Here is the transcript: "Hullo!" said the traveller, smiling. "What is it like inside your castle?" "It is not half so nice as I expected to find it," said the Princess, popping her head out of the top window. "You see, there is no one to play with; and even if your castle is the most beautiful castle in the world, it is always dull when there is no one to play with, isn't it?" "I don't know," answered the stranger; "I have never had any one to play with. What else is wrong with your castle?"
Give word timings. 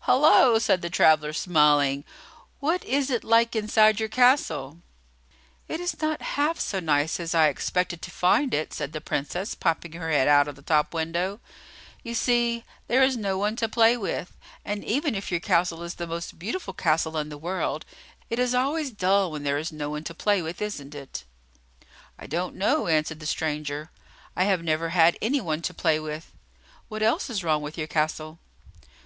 "Hullo!" 0.00 0.58
said 0.58 0.82
the 0.82 0.90
traveller, 0.90 1.32
smiling. 1.32 2.04
"What 2.58 2.84
is 2.84 3.08
it 3.08 3.24
like 3.24 3.56
inside 3.56 3.98
your 3.98 4.10
castle?" 4.10 4.76
"It 5.68 5.80
is 5.80 6.02
not 6.02 6.20
half 6.36 6.60
so 6.60 6.80
nice 6.80 7.18
as 7.18 7.34
I 7.34 7.48
expected 7.48 8.02
to 8.02 8.10
find 8.10 8.52
it," 8.52 8.74
said 8.74 8.92
the 8.92 9.00
Princess, 9.00 9.54
popping 9.54 9.92
her 9.92 10.10
head 10.10 10.28
out 10.28 10.48
of 10.48 10.56
the 10.56 10.60
top 10.60 10.92
window. 10.92 11.40
"You 12.02 12.12
see, 12.14 12.62
there 12.88 13.02
is 13.02 13.16
no 13.16 13.38
one 13.38 13.56
to 13.56 13.70
play 13.70 13.96
with; 13.96 14.36
and 14.66 14.84
even 14.84 15.14
if 15.14 15.30
your 15.30 15.40
castle 15.40 15.82
is 15.82 15.94
the 15.94 16.06
most 16.06 16.38
beautiful 16.38 16.74
castle 16.74 17.16
in 17.16 17.30
the 17.30 17.38
world, 17.38 17.86
it 18.28 18.38
is 18.38 18.54
always 18.54 18.90
dull 18.90 19.30
when 19.32 19.44
there 19.44 19.56
is 19.56 19.72
no 19.72 19.88
one 19.88 20.04
to 20.04 20.14
play 20.14 20.42
with, 20.42 20.60
isn't 20.60 20.94
it?" 20.94 21.24
"I 22.18 22.26
don't 22.26 22.54
know," 22.54 22.86
answered 22.86 23.18
the 23.20 23.24
stranger; 23.24 23.90
"I 24.36 24.44
have 24.44 24.62
never 24.62 24.90
had 24.90 25.16
any 25.22 25.40
one 25.40 25.62
to 25.62 25.72
play 25.72 25.98
with. 25.98 26.32
What 26.88 27.02
else 27.02 27.30
is 27.30 27.42
wrong 27.42 27.62
with 27.62 27.78
your 27.78 27.86
castle?" 27.86 28.40